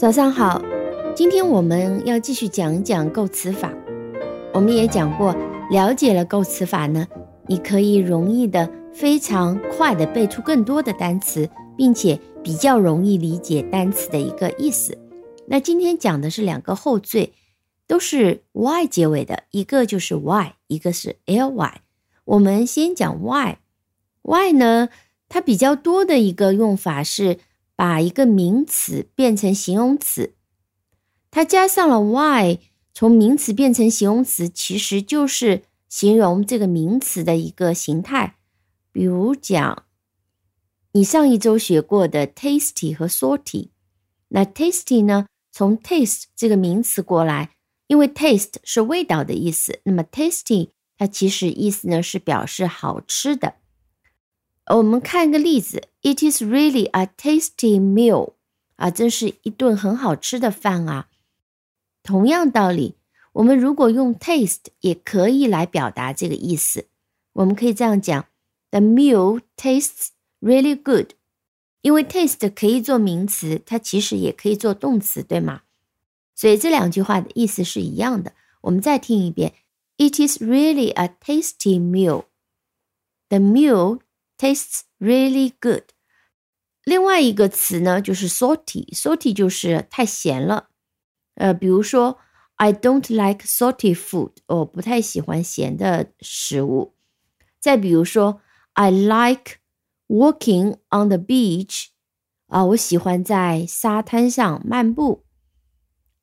[0.00, 0.62] 早上好，
[1.14, 3.70] 今天我们要继续讲一讲构词法。
[4.54, 5.36] 我们也讲过，
[5.70, 7.06] 了解了构词法呢，
[7.46, 11.46] 你可以容易的、非常快的背出更多的单词，
[11.76, 14.96] 并且比较容易理解单词的一个意思。
[15.46, 17.34] 那今天讲的是两个后缀，
[17.86, 21.74] 都是 y 结尾的，一个就是 y，一个是 ly。
[22.24, 24.88] 我们先讲 y，y 呢，
[25.28, 27.36] 它比较多的一个用法是。
[27.80, 30.34] 把一个名词变成形容词，
[31.30, 32.58] 它加上了 y，
[32.92, 38.36] 从名词变成形容词，其实就是形容这个名词的一个形态。
[38.92, 39.86] 比如讲，
[40.92, 43.70] 你上一周学过的 tasty 和 salty，
[44.28, 47.56] 那 tasty 呢，从 taste 这个名词过来，
[47.86, 53.54] 因为 taste 是味道的意思，那么 tasty 它其实意思呢是表示好吃的。
[54.66, 58.34] 我们看一个例子，It is really a tasty meal，
[58.76, 61.08] 啊，真是一顿很好吃的饭啊。
[62.02, 62.96] 同样道理，
[63.32, 66.86] 我们如果用 taste 也可以来表达这个意思。
[67.32, 68.26] 我们可以这样讲
[68.70, 70.08] ：The meal tastes
[70.40, 71.12] really good。
[71.82, 75.62] 因为 taste 可以做名词，它其实也可以做动词，对吗？
[76.34, 78.34] 所以这两句话的意思是一样的。
[78.60, 79.54] 我们再听一遍
[79.96, 82.24] ：It is really a tasty meal。
[83.30, 84.00] The meal
[84.39, 85.83] Tastes really good。
[86.83, 90.69] 另外一个词呢，就是 salty。salty 就是太咸了。
[91.35, 92.19] 呃，比如说，
[92.55, 94.33] I don't like salty food。
[94.47, 96.95] 我不太喜欢咸的食物。
[97.59, 98.41] 再比如说，
[98.73, 99.59] I like
[100.07, 101.87] walking on the beach。
[102.47, 105.25] 啊，我喜欢在沙滩上漫步。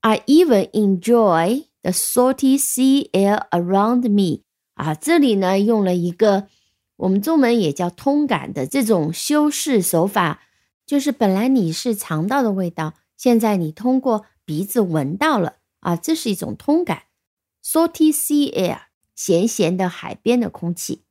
[0.00, 4.42] I even enjoy the salty sea air around me。
[4.74, 6.48] 啊，这里呢用了一个。
[6.97, 10.41] 我们中文也叫通感的这种修饰手法，
[10.85, 17.03] 就是本来你是尝到的味道，现在你通过鼻子闻到了啊，这是一种通感。
[17.63, 18.79] Salty sea air，
[19.15, 21.03] 咸咸的海边的空气。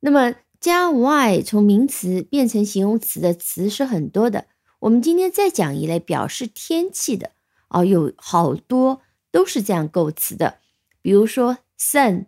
[0.00, 4.46] 那么加 y 从名词变成形容词的词是很多的，
[4.80, 7.30] 我们今天再讲一类表示天气的
[7.68, 10.58] 啊，有好多都是这样构词的，
[11.00, 12.26] 比如说 sun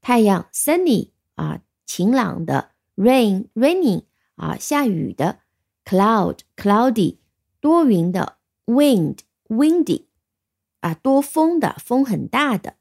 [0.00, 1.60] 太阳，sunny 啊。
[1.92, 4.04] 晴朗的，rain raining
[4.36, 5.40] 啊，下雨的
[5.84, 7.16] ，cloud cloudy
[7.60, 8.36] 多云的
[8.66, 9.16] ，wind
[9.48, 10.04] windy
[10.78, 12.76] 啊，多风的，风很大的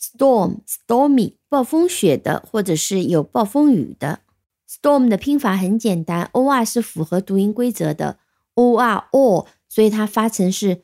[0.00, 4.22] ，storm stormy 暴风雪的，或者是有暴风雨的。
[4.68, 8.18] storm 的拼法很简单，o r 是符合读音规则的
[8.54, 10.82] ，o r o，所以它发成是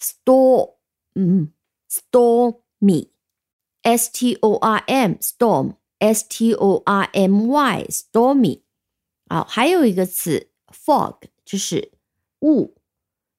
[0.00, 0.70] storm，
[1.16, 1.52] 嗯
[1.90, 5.74] ，stormy，s t o r m storm。
[6.01, 8.61] S T O R M Y，stormy，
[9.29, 11.91] 好，还有一个词 fog，就是
[12.41, 12.75] 雾，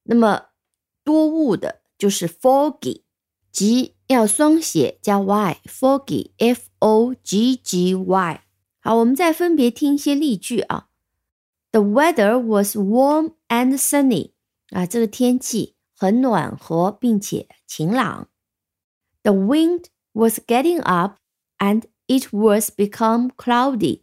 [0.02, 0.46] 那么
[1.04, 3.02] 多雾的就是 foggy，
[3.52, 8.42] 即要双写加 y，foggy，F O G G Y。
[8.80, 10.88] 好，我们再分别听一些例句啊。
[11.70, 14.32] The weather was warm and sunny，
[14.70, 18.28] 啊，这个天气很暖和并且晴朗。
[19.22, 21.18] The wind was getting up
[21.58, 24.00] and It was become cloudy，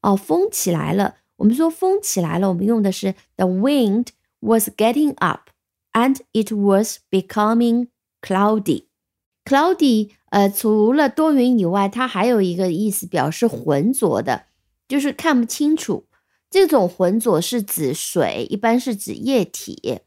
[0.00, 1.16] 哦，风起来了。
[1.36, 4.08] 我们说风起来了，我们用的是 the wind
[4.40, 5.50] was getting up
[5.92, 7.88] and it was becoming
[8.20, 14.44] cloudy。cloudy，呃，除了多云以外，它还有一个意思，表示浑浊的，
[14.86, 16.06] 就是看不清楚。
[16.50, 20.00] 这种浑浊是指水，一般是指液体。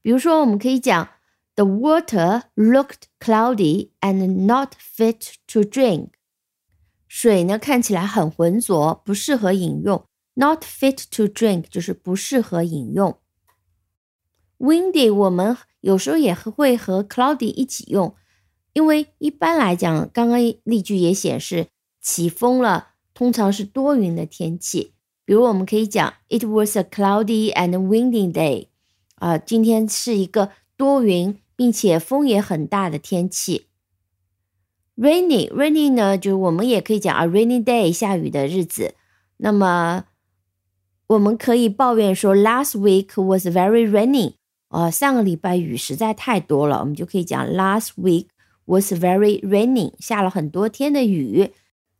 [0.00, 1.08] 比如说，我们可以讲
[1.54, 6.10] the water looked cloudy and not fit to drink。
[7.15, 10.03] 水呢看起来很浑浊，不适合饮用。
[10.33, 13.19] Not fit to drink 就是不适合饮用。
[14.57, 18.15] Windy 我们有时候也会和 cloudy 一起用，
[18.73, 21.67] 因为一般来讲，刚刚例句也显示
[22.01, 24.95] 起风了，通常是多云的天气。
[25.23, 28.69] 比如我们可以讲，It was a cloudy and windy day。
[29.17, 33.67] 啊，今天是一个多云并且风也很大的天气。
[34.95, 38.93] Rainy, rainy 呢，就是我们也可以讲啊，rainy day 下雨的日子。
[39.37, 40.05] 那么
[41.07, 44.33] 我们可以抱怨说，last week was very rainy。
[44.69, 48.27] 呃，上个礼拜雨实在太多了，我们就可以讲 last week
[48.65, 51.51] was very rainy，下了很多天的雨。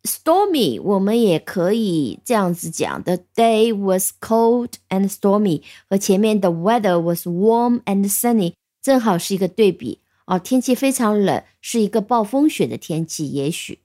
[0.04, 10.00] Stormy 我们也可以这样子讲，the day was cold and stormy，和前面的 weather was warm and sunny 正好是一个对比。
[10.26, 13.30] 哦，天气非常冷，是一个暴风雪的天气。
[13.30, 13.80] 也许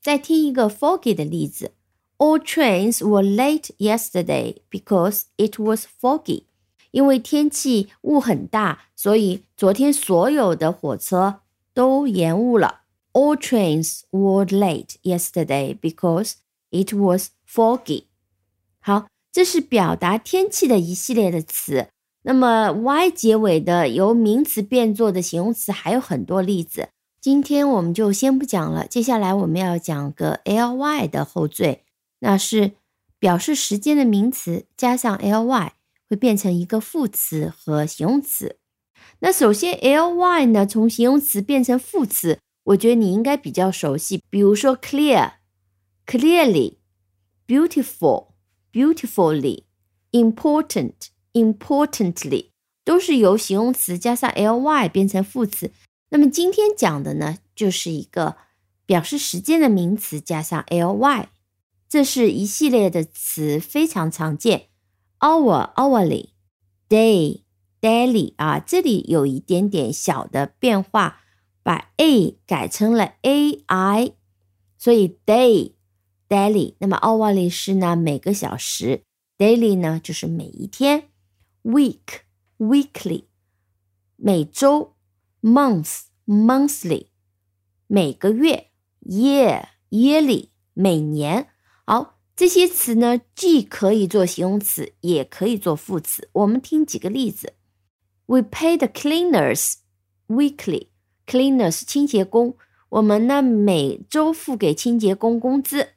[0.00, 1.72] 再听一个 foggy 的例子
[2.16, 6.44] ：All trains were late yesterday because it was foggy。
[6.90, 11.42] 因为天气雾很大，所以昨天所有的火车
[11.74, 12.80] 都延误了。
[13.12, 16.34] All trains were late yesterday because
[16.70, 18.04] it was foggy。
[18.80, 21.88] 好，这是表达天气的一系列的词。
[22.28, 26.90] 那么 y 结尾的由名词变作的形容词还有很多例子。
[27.22, 28.86] 今天我们就先不讲了。
[28.86, 31.84] 接下来我们要讲个 ly 的后缀，
[32.18, 32.72] 那是
[33.18, 35.72] 表示时间的名词加上 ly
[36.06, 38.58] 会变成一个副词和形容词。
[39.20, 42.38] 那首先 ly 呢，从形容词变成副词。
[42.64, 45.30] 我觉得你应该比较熟悉，比如说 clear、
[46.06, 46.74] clearly、
[47.46, 48.32] beautiful、
[48.70, 49.62] beautifully、
[50.12, 50.92] important、
[51.38, 52.50] importantly，
[52.84, 55.70] 都是由形容词加上 ly 变成副词。
[56.10, 58.36] 那么今天讲的呢，就是一个
[58.86, 61.26] 表示时间的名词加上 ly，
[61.88, 64.68] 这是一系列的词，非常常见。
[65.20, 66.30] hour、hourly、
[66.88, 67.42] day、
[67.80, 71.20] daily 啊，这里有一点点小的变化。
[71.60, 74.12] 把 a 改成了 a i，
[74.78, 75.72] 所以 day
[76.26, 76.76] daily。
[76.78, 79.02] 那么 hourly 是呢每个小时
[79.36, 81.07] ，daily 呢就是每一天
[81.67, 82.21] ，week
[82.57, 83.25] weekly
[84.15, 84.95] 每周，
[85.41, 87.07] month monthly
[87.87, 88.71] 每个月，
[89.01, 91.49] year yearly 每年。
[91.85, 96.29] 好，这些词呢既可以做形容词，也可以做副词。
[96.33, 97.53] 我们听几个例子：
[98.25, 99.75] We pay the cleaners
[100.27, 102.57] weekly。Cleaners 清洁工，
[102.89, 105.89] 我们呢每周付给清洁工工资。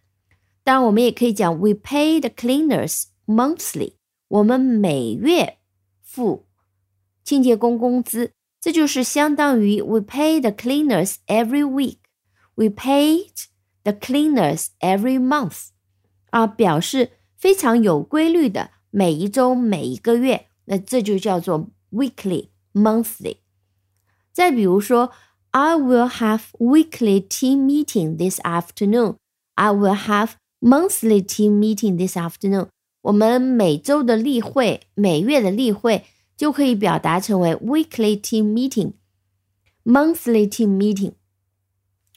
[0.62, 3.94] 当然，我们也可以讲 We pay the cleaners monthly。
[4.28, 5.58] 我们每月
[6.10, 6.46] 付
[7.24, 13.46] 清洁工工资，这就是相当于 We pay the cleaners every week。We paid
[13.82, 15.68] the cleaners every month。
[16.30, 23.38] 啊，表示非常有规律的每一周、每一个月，那这就叫做 weekly、monthly。
[24.32, 25.12] 再比如说，
[25.52, 29.16] I will have weekly team meeting this afternoon.
[29.54, 32.68] I will have monthly team meeting this afternoon.
[33.03, 36.05] 我们每周的例会、每月的例会
[36.37, 38.93] 就可以表达成为 weekly team meeting、
[39.83, 41.13] monthly team meeting。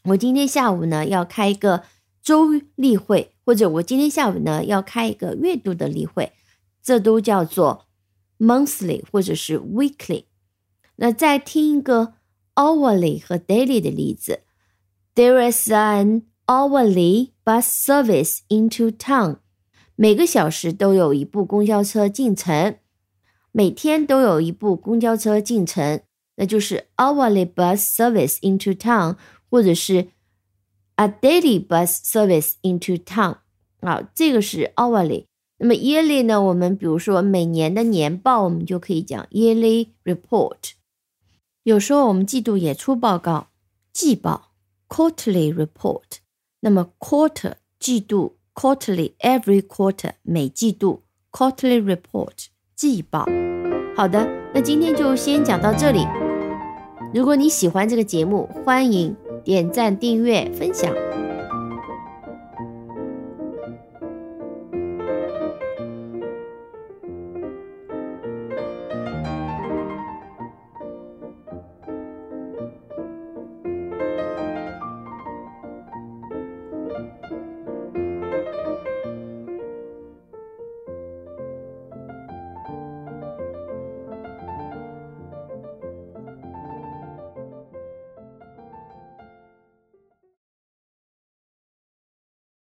[0.05, 1.85] 我今天下午呢要开一个
[2.23, 6.33] 周例会，或者我今天下午呢要开一个月度的例会，
[6.83, 7.87] 这都叫做
[8.39, 10.25] monthly 或者是 weekly。
[10.97, 12.15] 那再听一个
[12.55, 14.41] hourly 和 daily 的例子。
[15.15, 19.39] There is an hourly bus service into town。
[19.97, 22.79] 每个小时都有一部公交车进城，
[23.53, 26.01] 每天都有一部公交车进城，
[26.37, 29.17] 那就是 hourly bus service into town，
[29.49, 30.09] 或者是
[30.97, 33.39] a daily bus service into town。
[33.81, 35.27] 啊，这个是 hourly。
[35.59, 36.43] 那么 yearly 呢？
[36.43, 40.73] 我们比如说每年的年报，我们就可以讲 yearly report。
[41.63, 43.49] 有时候我们季度也出报告，
[43.93, 44.51] 季报
[44.89, 46.19] （quarterly report）。
[46.61, 51.03] 那么 quarter 季度 quarterly every quarter 每季度
[51.33, 53.27] ，quarterly report 季报。
[53.97, 56.07] 好的，那今天就先讲到这里，
[57.13, 60.95] 如果你喜欢这个节目，欢迎点赞、订阅、分享。